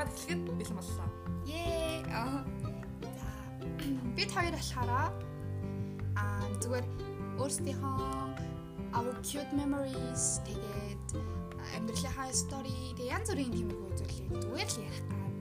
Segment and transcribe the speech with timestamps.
[0.00, 1.08] Даваад эхлэхэд бэлэн боллоо.
[1.44, 2.24] Ее.
[3.20, 3.28] За.
[4.16, 4.90] Бид хоёр болохоор
[6.16, 6.86] аа зүгээр
[7.36, 8.00] өөрсдийнхөө
[8.96, 11.04] our cute memories тэгээд
[11.76, 15.36] амьдралынхаа story тэгээд янз бүрийн тиймэрхүү зүйлийг зүгээр л ярих гад.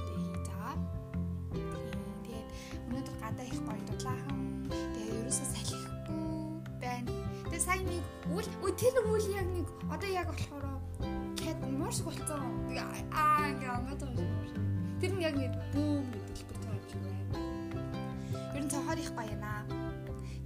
[0.00, 0.56] Тэгээд за.
[2.24, 2.48] Тэгээд
[2.88, 4.40] өнөөдөр гадаа их гоё дудлаахан.
[4.72, 6.32] Тэгээд ерөөсөө салхихгүй
[6.80, 7.12] байна.
[7.44, 10.64] Тэгээд сайн нэг үл тэр үл яг нэг одоо яг болохоор
[11.62, 12.42] хэд морс болцсон.
[13.12, 14.26] Аа ингээ амаад байгаа.
[15.00, 16.86] Тэр нь яг нэг бүүм гэдэг л бүр юм байна.
[18.54, 19.62] Ер нь цахаар их гоё наа.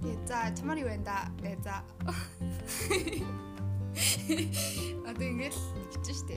[0.01, 1.17] Тэгээд за чамаар юу вэ да?
[1.41, 1.75] Тэгээд за.
[5.09, 5.61] Одоо ингээл
[5.93, 6.35] хичэн штэ.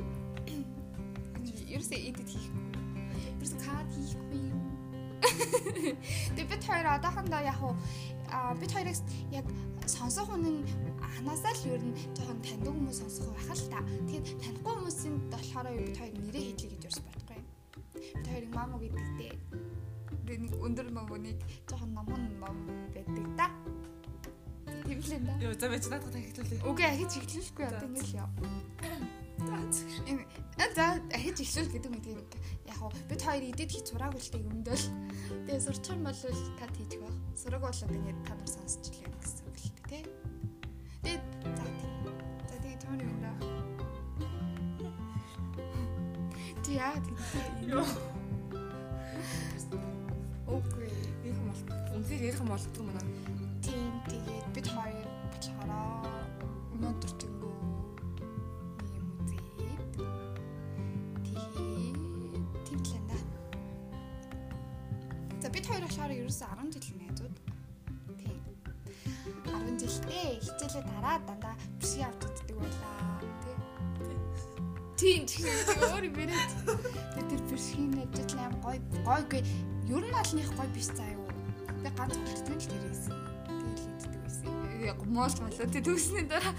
[1.72, 2.64] Ерөөсөө эдит хийхгүй.
[3.40, 4.60] Ерөөсөө кад хийхгүй юм.
[6.36, 7.74] Тэгээд бид хоёр одоохондоо яг уу
[8.60, 8.96] бид хоёрыг
[9.32, 9.46] яг
[9.86, 10.60] сонсох хүн нь
[11.14, 13.82] ханаасаа л ер нь жоохон таньдаг хүмүүс сонсох байх л та.
[14.06, 17.40] Тэгээд танихгүй хүмүүсийн болохоор бид хоёр нэрээ хэлье гэж ерөөс бодохгүй.
[18.14, 19.30] Бид хоёрын маму гэдэгтэй
[20.26, 22.56] нэг өндөр мамуныг жоохон номон ном
[22.94, 23.50] байдаг да.
[24.86, 25.34] Тэвлэн да.
[25.42, 26.62] Йоо за байж надад хэлүүлээ.
[26.62, 28.30] Үгүй ахиж эхлэхгүй одоо ингээл яа.
[30.06, 30.22] Энэ
[30.78, 32.22] за ахиж эхлүүл гэдэг юм тийм
[32.70, 34.86] яг уу бид хоёр идэд хийж сураагүй л тийм өмдөл.
[35.50, 37.18] Тэгээ сурчих юм бол та хийчих байх.
[37.34, 39.45] Сураг бол ингээд та нар сонсч илээ гэсэн
[46.66, 46.94] Ти яа.
[47.62, 47.86] Йоо.
[50.50, 50.90] Окей.
[51.22, 51.62] Ярих юм бол
[51.94, 53.06] үнээр ярих юм болдгоо мөн.
[53.62, 55.70] Тийм тэгээд бид хоёр болохоор
[56.74, 57.54] өнөөдөр тэнгүү
[58.98, 59.94] юм үзээд
[61.22, 61.98] тэгээд
[62.66, 63.16] тэмтлэн да.
[65.38, 67.36] За бид хоёр болохоор ерөөсөө 10 жилийн найзууд.
[68.18, 68.42] Тийм.
[69.46, 72.25] 10 жилдээ хичээлээ дараа дандаа үздэг байлаа.
[75.06, 75.46] Тийм тийм
[75.86, 76.50] өөр юм яриад.
[77.30, 79.42] Тэр бишгийн ажил аим гой гойгүй
[79.86, 81.30] ер нь аль них гой биш заа юу.
[81.78, 83.04] Тэгээд ганц болтгон л тэрээс.
[83.46, 84.50] Тэгээд л иддэг байсан.
[84.82, 86.54] Яг моолт болоо тэг төгснөний дараа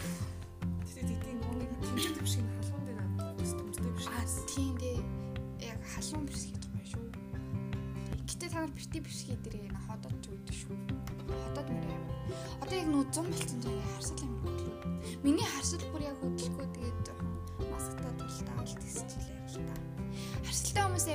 [0.87, 4.07] Тэгээд тийм нэг тэмцэл биш юм халуун дээр аваад төмстэй биш.
[4.15, 4.99] аа тийм дээ.
[5.67, 7.03] Яг халуун бишиг тухай шүү.
[8.31, 10.75] Гэтэ та нар бити бишиг дээрээ нэ ходод ч үүдэн шүү.
[11.51, 12.03] Ходод нэр юм.
[12.63, 14.39] Одоо яг нөө 100 болцсон зав харсал юм.
[15.19, 16.67] Миний харсал бүр яг хөдөлгөө
[19.07, 19.75] алт хэсчихлээ л та.
[20.43, 21.07] Харсалтай хүмүүс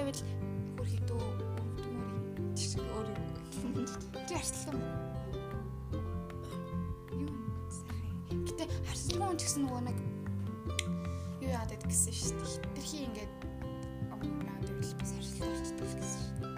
[0.76, 2.56] бүр хитүү өвдмөр юм.
[2.56, 3.20] Жишээ өөр юм.
[4.24, 4.84] Чи харсалтай юм.
[7.12, 7.28] Юу
[7.68, 8.40] сайхан.
[8.48, 9.98] Гэтэ харсалгүй хүн ч гэсэн нөгөө нэг
[11.44, 12.48] юу гэдэг гэсэн шүү дээ.
[12.48, 13.32] Хитрхи ингээд
[14.08, 16.52] амнаа дэвлэл бас харсалтай болчихдог гэсэн шүү дээ.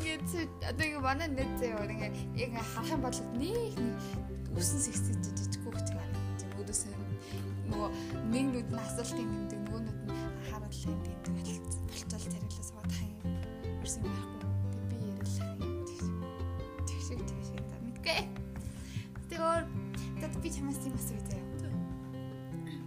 [0.00, 0.24] Ингээд
[0.64, 2.10] одоо ингээ манай нэт зөө ингээ
[2.40, 7.09] яг харах юм бол нэг нэг үсэн сэгсэж жижиг хөвгт харагдаж өөдөөсөө
[7.70, 7.90] нөгөө
[8.32, 13.18] нэг нүд нь асуултын тэмдэг нөгөө нүд нь харууллаа тэмдэг болцсон болцол царилаа суудах юм
[13.84, 15.34] ерсэн байхгүй Тэг би ярил
[16.88, 18.20] тэгшиг тэгшиг за мэдгүй
[19.30, 19.62] тэгөр
[20.20, 21.50] тэд би чамаас юм асуу заяа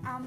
[0.03, 0.25] ам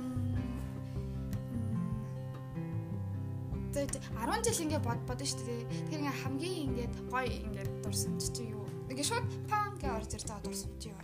[3.76, 5.68] Тэгээд 10 жил ингээ бод бодсон шүү дээ.
[5.68, 8.64] Тэгэхээр ингээ хамгийн ингээд гоё ингээд дурсан чи юу?
[8.88, 11.00] Ингээ шууд пан гэж орж ирж байгаа дурсан чи юу?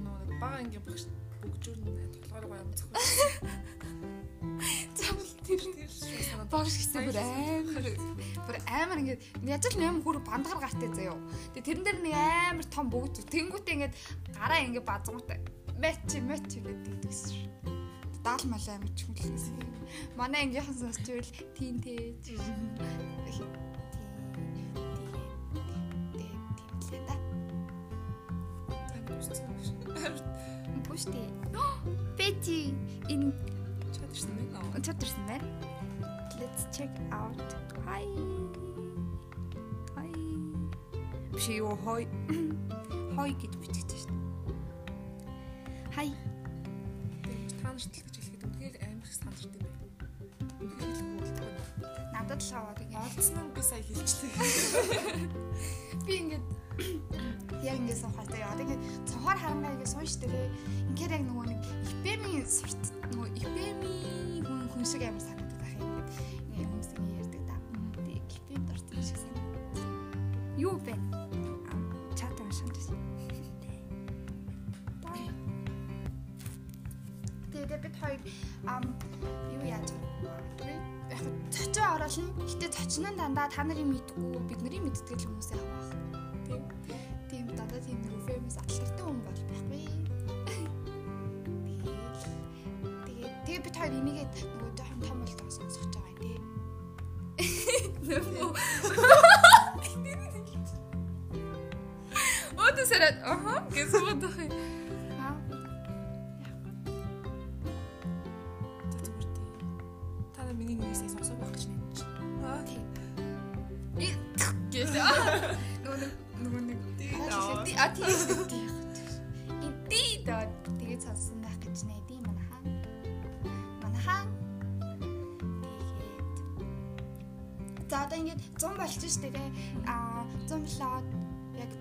[0.00, 1.04] Нөгөө бага ингээ багш
[1.64, 3.00] бүгжүүр нь тоглоороо гоё юм зохиол.
[4.98, 7.86] Замл тэр Тэр шүү багш гэсэн бүр амар
[8.44, 11.16] бүр амар ингээд яаж л нэм бүр бандгаар гартай заяо.
[11.56, 13.24] Тэгээ тэрэн дээр нэг амар том бөгж.
[13.32, 13.94] Тэнгүүтээ ингээд
[14.36, 15.40] гараа ингээд базгуутай.
[15.80, 17.48] Мэч мэч гэдэг гэсэн.
[18.20, 19.56] Даал мал амар ч юм л гэсэн.
[20.20, 22.24] Манай ангийнхан сонсчвал тийм тээж.
[30.94, 31.26] Бүшти.
[32.18, 32.70] Бэти
[33.10, 33.34] in
[33.90, 34.78] чадэрсэн мэн.
[34.78, 35.42] чатэрсэн байна.
[36.38, 37.34] Let's check out.
[37.82, 38.06] Hi.
[39.98, 40.14] Hi.
[41.34, 42.06] Биш юу хой.
[43.18, 45.34] Хой гэж биччихсэн шүү дээ.
[45.98, 46.14] Hi.
[47.58, 49.82] Та нарт л гэж хэлэхэд үнэхээр амар их сандардаг юм байна.
[50.62, 51.50] Үнэхээр хэлэхгүй болтгоо.
[52.14, 53.02] Надад л аваад ингэ.
[53.02, 55.26] Олдсон нь би сая хэлчихлээ.
[56.06, 56.46] Би ингээд
[57.64, 58.54] яг ингэ суухаартай яа.
[58.60, 60.52] Тэгээд цонхоор харангаа ингэ суунш дээ.
[60.92, 61.60] Ингээд яг нөгөө нэг
[61.92, 65.92] ипемийн сурт нөгөө ипемийн хүн хүн шиг амар санагдаад байх юм.
[66.52, 67.56] Ингээд хүмүүс ингэ ярьдаг да.
[67.96, 69.64] Тэгээд ипем дуртай шиг санагдав.
[70.60, 70.94] Юу бэ?
[72.18, 72.98] Чат уншаад байсан.
[77.52, 78.20] Тэгээд бид хоёр
[78.68, 78.84] ам
[79.56, 79.88] юу яаж?
[81.08, 82.28] Яг цочоо оруулна.
[82.44, 86.23] Гэтэ цочин нь дандаа та нарын мэдгүй бид нарын мэддэг л хүмүүсээ авах.
[102.64, 104.36] Өөдөө сараад аха гэж суугаад байх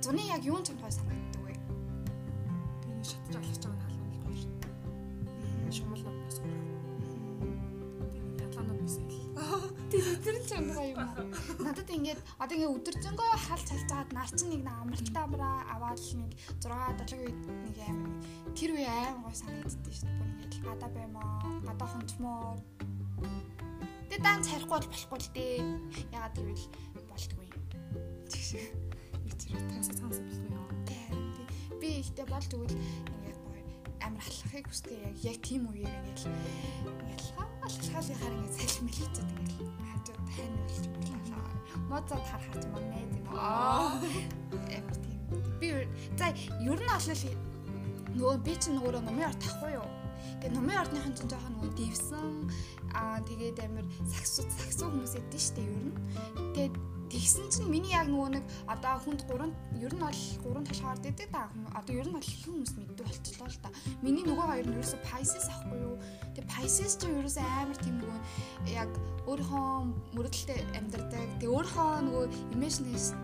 [0.03, 1.55] зуны яг юун ч гой санагддаг вэ?
[2.83, 4.51] Тэгээ шатж алхаж байгаа нь халуун гоё шүү.
[5.71, 6.59] Шумал нас гоо.
[8.11, 9.07] Тэгээ ялгаанууд бисэл.
[9.91, 11.23] Тэр өдөр ч гой юм аа.
[11.63, 16.11] Надад ингэж одоо ингэ өдөржингөө халж халж хагаад нар чинь нэг амралтай амраа аваад л
[16.19, 16.67] нэг 6
[17.07, 17.99] 7 үед нэг аим
[18.59, 20.19] тэр үе аим гой санагддээ шүү дээ.
[20.19, 22.59] Бүр ингэ гадаа баймаа, гадаа хончмоор.
[24.11, 25.55] Тэ дан царихгүй бол болохгүй л дээ.
[26.11, 26.67] Ягаад гэвэл
[27.07, 27.47] болтгүй.
[28.27, 28.92] Тэгш.
[29.53, 30.67] Ичрээ тасаа цаасан болохгүй юу?
[30.89, 30.97] Тэ,
[31.79, 33.61] Би ихтэй болж өгвөл ингээд гоё
[34.01, 37.21] амар халахыг хүсдэг яг яг тийм үеэр ингээд ингээд
[37.61, 41.45] алхалхалынхаар ингээд салхи мэлээчээд ингээд хажууд тань болж байлаа.
[41.91, 44.01] Моцод харахад манай тийм аа.
[44.73, 45.19] Амар тийм.
[45.61, 45.67] Би
[46.17, 46.27] за
[46.65, 47.23] ер нь олол
[48.17, 49.89] нөгөө би чинь нөгөө номын ард тахгүй юу?
[50.41, 52.27] Тэгээ номын ардныхан чинь жоохон нөгөө дэвсэн
[52.95, 55.95] аа тэгээд амар саксуу саксуу хүмүүс эдэн штэ ер нь.
[56.55, 56.75] Тэгээд
[57.13, 59.53] тэгсэн чинь миний яг нөгөө нэг одоо хүнд 3
[59.85, 63.49] ер нь бол 3 талхаар дэдэг та хүмүүс одоо ер нь бол хүмүүс мэддэг болчихлоо
[63.53, 63.69] л та.
[64.01, 65.95] Миний нөгөө хоёр нь ерөөсө Pisces ахгүй юу?
[66.33, 68.19] Тэгээ Pisces чинь ерөөсө амар тийм нөгөө
[68.73, 68.89] яг
[69.29, 69.69] өөрийнхөө
[70.17, 71.27] мөрөдөлтэй амьдардаг.
[71.37, 72.25] Тэгээ өөрийнхөө нөгөө
[72.57, 73.21] imagination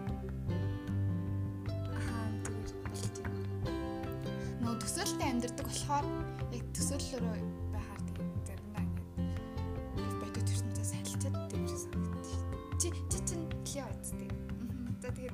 [4.89, 6.05] төсөөлтөй амьдардаг болохоор
[6.55, 7.68] яг төсөөллөөрөө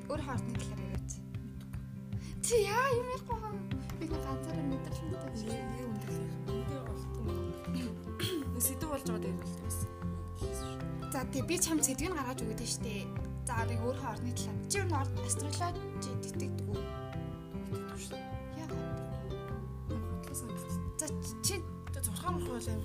[0.06, 1.12] Өөр хоортны талаар яриач.
[2.46, 3.54] Чи яа юм ярихгүй хаа?
[3.98, 5.06] Би нэг ганцаараа мэдрэлтэй
[5.50, 8.60] Нээ нээ үнэхээр үнэхээр болтгоо.
[8.62, 9.78] Сэдв болж байгаа дээр болтгоос.
[11.10, 13.02] За тий би чам сэдвийг гаргаж өгöd нь штэ.
[13.50, 14.58] За би өөр хоорны талаар.
[14.70, 16.80] Чи юу нэр астрологи итгэдэг үү?
[18.62, 18.70] Яа.
[19.90, 20.50] Хутлаасан.
[21.02, 21.06] За
[21.42, 21.58] чи
[21.98, 22.78] зурхаан хутлаасан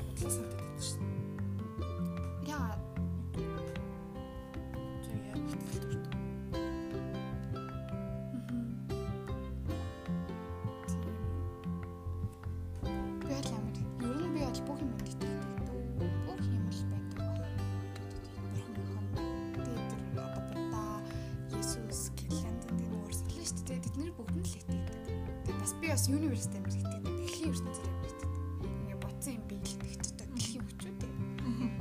[25.92, 27.04] би бас университет амар итгэдэг.
[27.04, 28.32] Дэлхийн ертөнцөөр амар итгэдэг.
[28.64, 30.28] Ингээ бодсон юм би л итгэдэг.
[30.32, 31.00] Дэлхийн хүчүүд.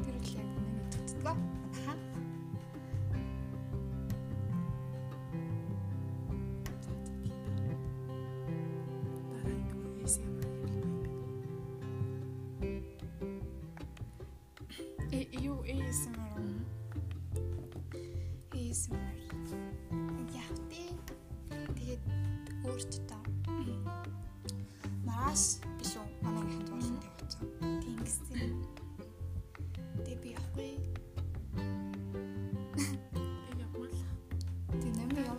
[0.03, 1.31] Тэр үл яг үнэн итгэдэг.
[15.15, 16.43] Э юу ASMR.
[18.59, 19.19] ASMR.
[20.35, 20.99] Яхти.
[21.79, 22.03] Тэгээд
[22.67, 23.20] өөртөө
[25.31, 27.47] мараш билүү манай ханд болсон тавьчихсан.
[27.83, 28.53] Тэнгисийн.
[30.03, 30.71] Тэг би явахгүй.
[33.63, 33.95] Ямар л
[34.83, 35.39] Тэг нэмээ яв.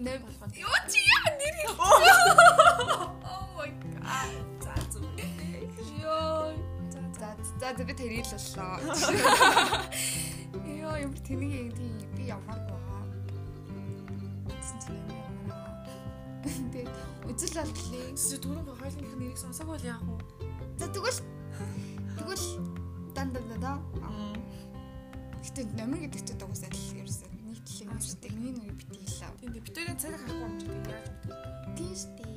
[0.00, 0.24] Нэм.
[0.64, 1.60] Юу чи яа нэр
[3.28, 3.68] Oh my
[4.00, 4.32] god.
[7.20, 7.28] За.
[7.76, 8.80] За би тэрийг л боллоо.
[10.64, 13.04] Йоо ямар тэнийг юм тийм би ямар баа.
[14.48, 15.37] Тэсэн чинь нэмээ
[16.48, 16.72] яваа.
[16.72, 16.86] Тэг
[17.28, 18.06] үзэл болтлээ.
[18.16, 20.16] Чи түрүүн хойлонх нэрийг сонсоог бол яах вэ?
[20.80, 21.20] За тэгвэл
[22.16, 22.46] тэгвэл
[23.12, 23.72] дан дан дан да.
[25.44, 27.38] Гэтэ номер гэдэг чинь дугасаа л ерөөсөө
[28.08, 28.32] шүү дээ.
[28.38, 29.22] Миний нүг битгий л.
[29.40, 31.40] Тийм дээ битэрийн царай харахгүй юм чи тийм яаж мэдээ.
[31.76, 32.32] Тийм дээ.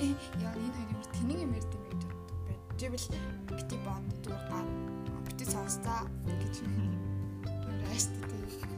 [0.00, 2.34] Тэгээд яа энэ хоёр юм тэнийг юм ярьд юм гэж боддог.
[2.78, 3.06] Жибэл
[3.48, 4.62] бити бод дургаа
[5.26, 6.74] бити сонсцаа гэж юм
[7.88, 8.70] ааштай тийм.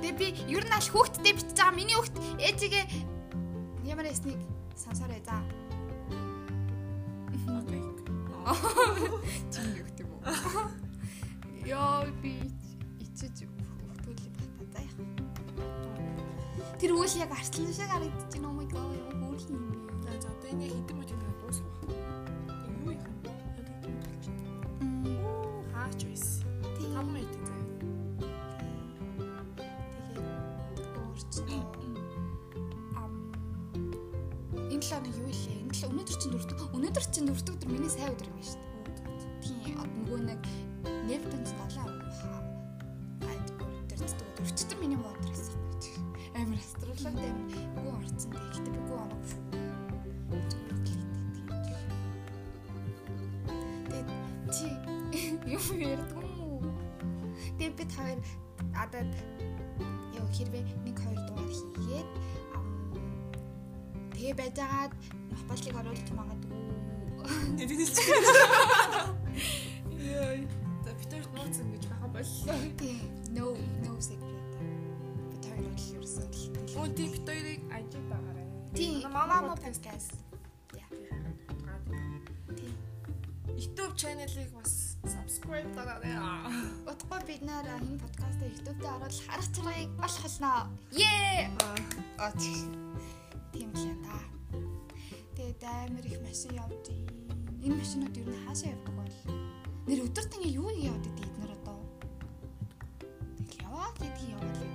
[0.00, 2.84] Тэгээ би ер нь аль хүүхдтэй битж байгаа миний хүүхд ээжигээ
[3.96, 4.36] ямар ясныг
[4.76, 5.40] сансараа за.
[7.48, 7.80] Окей.
[9.48, 10.20] Чинь юу гэдэг юм уу?
[11.64, 12.36] Яа би
[13.00, 15.00] ичиж хөвтүүлээ бата за яах.
[16.76, 18.52] Тэр үйл яг арслан шиг харагдаж байна.
[18.52, 18.92] Oh my god.
[19.16, 19.80] Хөөх юм бэ?
[20.04, 21.72] За за одоо энэ хитэн мөч ингэ дуусах.
[22.68, 23.00] Юу вэ?
[23.00, 23.32] Байна.
[25.24, 26.44] Оо хаач байсан.
[26.92, 27.64] Там мэт заа.
[30.76, 31.75] Тэгээд өөрчлөлтөө
[34.86, 35.66] 7 хоног юу илээ?
[35.66, 36.58] Энэ 7 өнөөдөр чинь дөрөвдөг.
[36.78, 38.70] Өнөөдөр чинь дөрөвдөг өдөр миний сайн өдөр юм шүү дээ.
[39.42, 40.40] Тийм нөгөө нэг
[41.10, 41.90] Нефтэнс 7
[43.26, 44.46] айд өртөрдөг.
[44.46, 46.38] Өрчтөр миний мод гэсэн юм байна.
[46.38, 47.38] Амар астрологи юм.
[47.82, 48.46] Үгүй орцсон дээ.
[48.54, 49.26] Гэтэ үгүй оног.
[53.90, 54.08] Тэгээд
[54.54, 54.66] чи
[55.50, 56.62] юу ярьдаг юм уу?
[57.58, 58.18] Тэгээд бид хоёр
[58.70, 59.10] адад
[60.14, 62.08] ёо хэрвээ 1 2 дугаар хийгээд
[64.16, 64.92] тэгээ байжгаад
[65.28, 66.60] махбалыг оруулж магадгүй.
[67.60, 68.04] Нэрээс чи.
[70.00, 70.40] Яа.
[70.84, 72.56] За битэр нууц ингэж байгаа боллоо.
[73.36, 73.46] No
[73.84, 74.52] no secret.
[75.30, 76.80] Бид хоёр л ерөөсөө л.
[76.80, 78.48] Оо тийм битэрийг ажиг байгаарай.
[78.72, 79.04] Тийм.
[79.12, 79.84] Мама Mama podcast.
[79.84, 80.12] podcast.
[80.72, 80.88] Yeah.
[82.56, 82.72] Тийм.
[83.52, 86.16] YouTube channel-ыг бас subscribe дараарай.
[86.88, 90.52] Утгагүй бид нэр энэ подкастыг YouTube дээр оруулах харах чаргыг олох болно.
[90.92, 91.52] Ее!
[92.16, 92.32] Аа
[93.56, 94.20] тийм л юм да.
[95.36, 96.72] Тэгээд амар их машин ийн.
[97.64, 99.16] Энэ машинууд юу н хаашаа явдаг бол
[99.88, 101.80] нэр өдөрт ингээ юу яваад идэв эднэр одоо.
[103.48, 104.72] Тэгэл яваад идэв яваад идэв.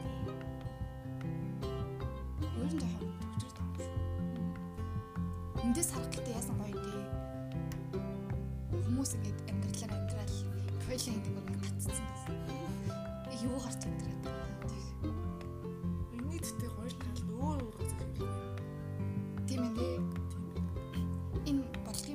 [2.42, 3.94] Юу нэг жоохон өдөрт юм шүү.
[5.62, 7.06] Эндээс харах гэдэг яасан гоё дээ.
[8.82, 10.34] Хүмүүс ингээд амьдралаар амьдрал
[10.90, 12.36] койлын гэдэг нэг гацсан гэсэн.
[13.46, 14.26] Юу гарч амьдраад.
[15.02, 15.11] Миний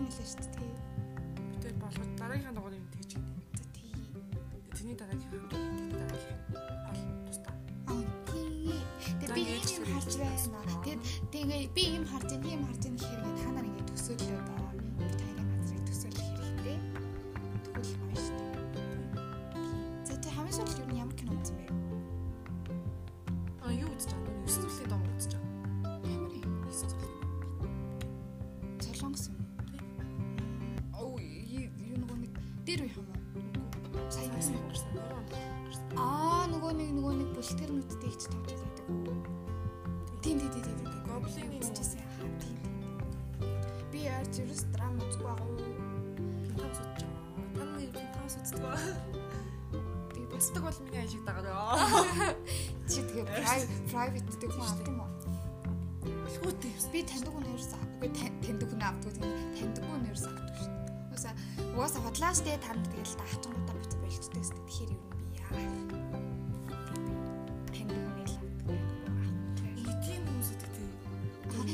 [0.06, 0.72] юм лээ шүү дээ.
[1.50, 3.42] Битэр болгож дараагийн дугаар юм тэгж байна.
[3.58, 3.90] За тий.
[4.76, 6.40] Тэний дараагийн хамт тэний дараагийн
[6.86, 7.54] ол тустаа.
[7.90, 8.78] Аа тий.
[9.18, 10.38] Тэгээ би ийм юм харж байна.
[10.84, 11.00] Тэгээд
[11.34, 14.55] тэгээ би ийм харж байна, ийм харж байна гэхээр ингээд та нар ингээд төсөөлөө
[32.66, 34.10] дээр үе юм уу?
[34.10, 34.34] Сайн юм.
[34.34, 35.86] гарсан.
[35.94, 38.86] Аа нөгөө нэг нөгөө нэг бүлтгэрнүүдтэй их тоглож байдаг.
[40.22, 42.02] Тийм тийм тийм тийм нэг үзчихсэн.
[42.42, 42.58] Тийм.
[43.94, 45.56] Би яаж ерөөс драма үзгүй байгаа уу?
[46.56, 47.22] пентас үзэж байгаа.
[47.54, 48.74] Таны пентас үздэг ба.
[50.10, 51.78] Би Үздэг бол миний ажиг дагаа.
[52.90, 53.26] чи тэгээ
[53.94, 55.10] private гэдэг хүн авд юм уу?
[55.22, 56.50] Юм.
[56.90, 58.82] Би таньдаг хүн ерөөс авдаггүй таньдаг хүн
[59.14, 60.85] тийм таньдаг хүн ерөөс авдаггүй шүү дээ.
[61.16, 61.32] Угаасаа
[61.72, 65.48] угаасаа худлаа штэ танд тэгэл даачингуудаа буцаж болчтой штэ тэгэхээр юу юм би яа.
[67.72, 68.76] Таньдаг хүн л авдаггүй.
[70.04, 70.88] Тийм хүмүүс үү тий.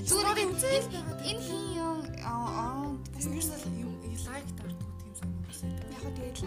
[0.07, 0.87] Зүгээр үзэл
[1.27, 3.93] энэ- хин юм аа Бас ерөөсөө юм
[4.31, 5.59] лайк дарддаг тийм хүмүүс.
[5.91, 6.47] яг хөө тэгэл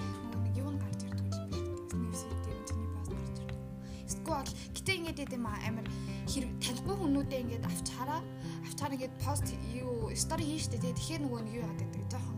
[0.56, 1.68] нэг н гарч ирдэг юм биш.
[2.00, 3.60] Нэрсэт юм чиний паст гарч ирдэг.
[4.08, 5.88] Эсвэл гэтээ ингээд юм амар
[6.32, 8.22] хэрэг таньгүй хүмүүдээ ингээд авч хараа
[8.64, 12.35] авч хараа ингээд пост юу стори хийн штэ тэгэхээр нөгөө нэг юу яадаг гэдэг жоохон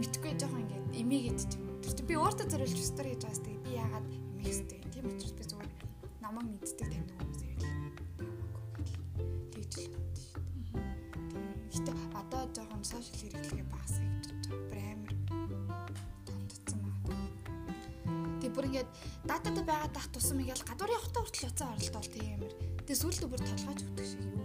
[0.00, 1.68] мэдхгүй жоохон ингээд имигээд ч юм.
[1.84, 5.34] Тэр чинь би өөртөө зориулж стори хийж байгаас тэгээ би яагаад имих хэвтэй тийм учраас
[5.36, 5.70] би зүгээр
[6.24, 7.68] намайг мэддэг таньдаг хүмүүс яг л
[9.52, 10.72] тэгж л бодсон штэ.
[11.76, 14.88] Гэтэ одоо жоохон сошиал хэрэглэгээ багасаа гэж бодож байгаа.
[14.96, 15.12] Амар
[16.24, 17.28] тондцсон байна.
[18.40, 18.90] Тэг бүр ингээд
[19.28, 22.52] дататай байгаа дах тусам ингээл гадуур явахтаа хүртэл яцаа оролдол тийм амар.
[22.88, 24.39] Тэг сүүлдээ бүр толгойч өгдөг шиг юу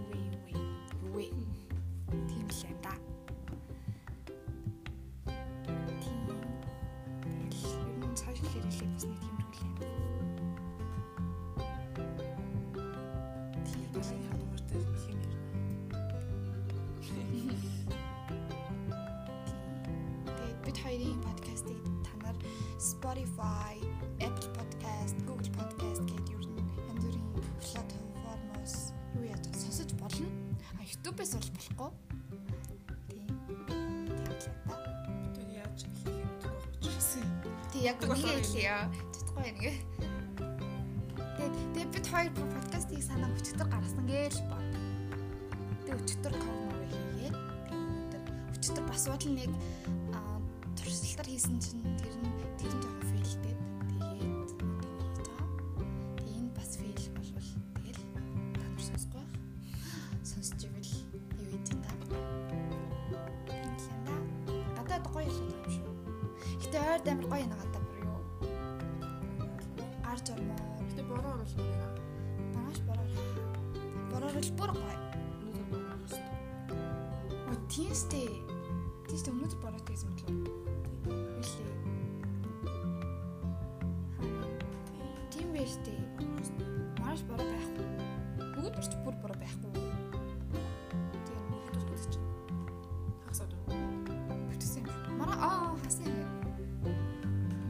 [20.76, 22.36] бид хоёрын подкастыг та нар
[22.78, 23.76] Spotify,
[24.20, 27.24] Apple Podcast, Google Podcast гэдэг ер нь янз бүрийн
[27.64, 30.28] платформоос юу яаж сонсож болно.
[30.76, 31.90] А YouTube-ээс бол болохгүй.
[33.08, 33.26] Тийм.
[35.32, 36.48] Тэр яаж хийх юм бэ.
[37.72, 38.76] Тэг яг болохоор хэлье.
[39.16, 39.60] Чадахгүй нэг.
[41.72, 44.58] Тэгээд бид хоёр подкастыг санаа өчтөр гаргасан гээл ба.
[45.88, 47.36] Тэгээд өчтөр cover хийгээд
[48.60, 49.52] өчтөр бас бодол нэг
[50.12, 50.25] аа,
[51.16, 52.28] туршилтаар хийсэн чинь тэр нь
[52.60, 54.76] тэр нь жоохон фейлдээд тэгээд хийж байгаа.
[56.20, 57.48] Тэгээд энэ бас фейл болвол
[57.80, 58.04] тэгэл
[58.52, 59.32] та нар сонсохгүй байх.
[60.20, 60.92] Сонсч ивэл
[61.40, 61.92] юу хийж та.
[63.48, 64.16] Да.
[64.76, 65.88] Гадаад гоё л юм шүү.
[66.60, 68.20] Гэтэ ойр амар гоё нэг гадаа бүр юу.
[70.04, 71.96] Гарч ормоор Гэтэ бороо оруулах юм байна.
[72.52, 73.10] Багаш бороор.
[74.12, 75.00] Бороор л бүр гоё.
[75.40, 76.24] Өнөөдөр бороо оруулсан.
[79.16, 80.44] Тийм шүү дээ өнөөдөр бороотой байсан мэт л үү?
[81.40, 81.72] Үлээ.
[85.32, 86.00] Тийм байж тээ.
[87.00, 87.86] Маш бороо байхгүй.
[88.60, 89.72] Бүгд ч бүр бороо байхгүй.
[91.24, 92.28] Тийм нэг тус гэдэг чинь.
[93.24, 93.72] Хасаад уу.
[94.52, 94.92] Бүтсэн юм.
[95.16, 96.28] Мараа аа хасаа яа.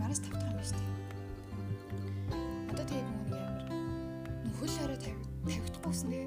[0.03, 2.75] Мараас тавтах юм шүү дээ.
[2.75, 3.71] Одоо тэгээд нүг ямар.
[4.51, 6.27] Нөхөл хараа тавь тавьдахгүй ус нэ.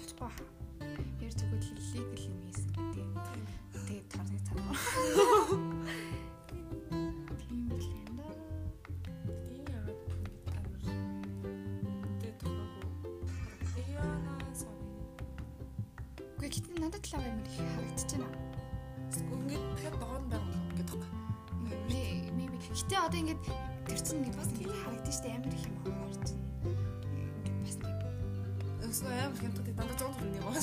[0.00, 0.44] Чадахгүй баха.
[1.20, 3.08] Ярьж өгөөд хэллийг л юм хийсэн гэдэг.
[3.84, 4.74] Тэгээд тарны цанаа.
[7.40, 8.28] Тийм л юм да.
[9.48, 10.00] Тийм яагаад
[10.56, 12.84] амар тэ тохиогүй.
[13.92, 14.84] Яна сори.
[16.36, 18.28] Үгүй гэтэ надад л амар их харагдаж байна.
[19.20, 21.20] Ингээд дахиад доон байгаа юм гэдэг байна.
[22.70, 23.42] Гэтэ одоо ингээд
[23.84, 25.76] тэр чинь бас ингээд харагдаж штэ амар их юм
[26.08, 26.19] орж.
[29.40, 30.60] Хямддаг дандаа 100 төгрөг юм байна.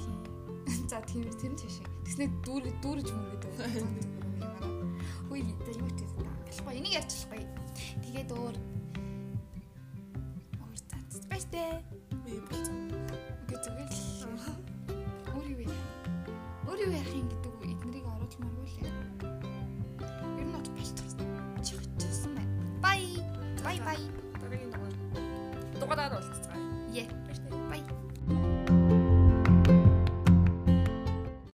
[0.00, 0.16] тийм.
[0.88, 1.76] За тийм тэр нь тийш.
[2.08, 3.84] Тэснэ дүүр дүүрж мөрөд байгаа.
[5.28, 6.32] Хүй юу ч тийм та.
[6.48, 7.44] Болохгүй энийг ярьчихлахгүй.
[8.04, 8.56] Тэгээд өөр
[10.60, 11.84] өөр цац баяртай.
[12.24, 12.81] Би болцсон.